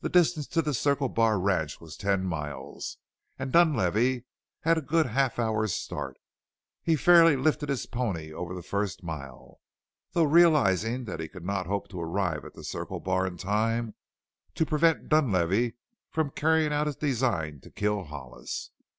[0.00, 2.96] The distance to the Circle Bar ranch was ten miles
[3.38, 4.24] and Dunlavey
[4.60, 6.16] had a good half hour's start!
[6.82, 9.60] He fairly lifted his pony over the first mile,
[10.12, 13.94] though realizing that he could not hope to arrive at the Circle Bar in time
[14.54, 15.74] to prevent Dunlavey
[16.08, 18.70] from carrying out his design to kill Hollis.